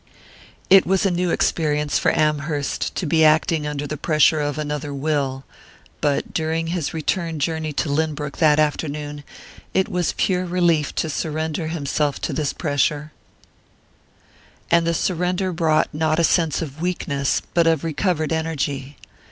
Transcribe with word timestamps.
It 0.67 0.87
was 0.87 1.05
a 1.05 1.11
new 1.11 1.29
experience 1.29 1.99
for 1.99 2.11
Amherst 2.17 2.95
to 2.95 3.05
be 3.05 3.23
acting 3.23 3.67
under 3.67 3.85
the 3.85 3.97
pressure 4.01 4.39
of 4.39 4.57
another 4.57 4.91
will; 4.91 5.43
but 6.01 6.33
during 6.33 6.65
his 6.73 6.91
return 6.91 7.37
journey 7.37 7.71
to 7.73 7.87
Lynbrook 7.87 8.37
that 8.37 8.57
afternoon 8.59 9.23
it 9.75 9.87
was 9.89 10.15
pure 10.17 10.43
relief 10.43 10.95
to 10.95 11.07
surrender 11.11 11.67
himself 11.67 12.19
to 12.21 12.33
this 12.33 12.51
pressure, 12.51 13.11
and 14.71 14.87
the 14.87 14.95
surrender 14.95 15.53
brought 15.53 15.93
not 15.93 16.17
a 16.17 16.23
sense 16.23 16.63
of 16.63 16.81
weakness 16.81 17.39
but 17.53 17.67
of 17.67 17.83
recovered 17.83 18.33
energy. 18.33 18.97